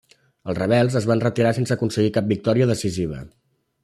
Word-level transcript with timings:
Els 0.51 0.59
rebels 0.59 0.95
es 1.01 1.05
van 1.11 1.21
retirar 1.25 1.51
sense 1.57 1.75
aconseguir 1.77 2.13
cap 2.15 2.31
victòria 2.35 2.69
decisiva. 2.73 3.21